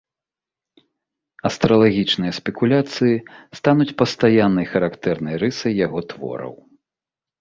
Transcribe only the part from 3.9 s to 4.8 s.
пастаяннай